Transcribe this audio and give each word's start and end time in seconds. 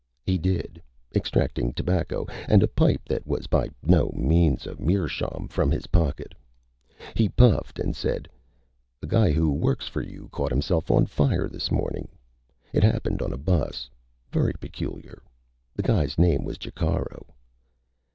He 0.23 0.39
did, 0.39 0.81
extracting 1.13 1.73
tobacco 1.73 2.25
and 2.49 2.63
a 2.63 2.67
pipe 2.67 3.01
that 3.07 3.27
was 3.27 3.45
by 3.45 3.69
no 3.83 4.11
means 4.15 4.65
a 4.65 4.75
meerschaum 4.81 5.47
from 5.47 5.69
his 5.69 5.85
pocket. 5.85 6.33
He 7.15 7.29
puffed 7.29 7.77
and 7.77 7.95
said: 7.95 8.27
"A 9.03 9.05
guy 9.05 9.29
who 9.31 9.51
works 9.51 9.87
for 9.87 10.01
you 10.01 10.27
caught 10.31 10.49
himself 10.51 10.89
on 10.89 11.05
fire 11.05 11.47
this 11.47 11.69
mornin'. 11.69 12.07
It 12.73 12.81
happened 12.83 13.21
on 13.21 13.31
a 13.31 13.37
bus. 13.37 13.91
Very 14.31 14.53
peculiar. 14.53 15.21
The 15.75 15.83
guy's 15.83 16.17
name 16.17 16.43
was 16.45 16.57
Jacaro." 16.57 17.35